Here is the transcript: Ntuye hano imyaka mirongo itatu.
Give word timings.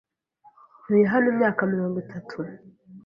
Ntuye 0.81 1.05
hano 1.11 1.27
imyaka 1.33 1.61
mirongo 1.73 1.95
itatu. 2.03 2.35